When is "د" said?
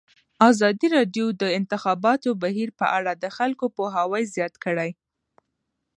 1.33-1.35, 1.41-1.43, 3.23-3.25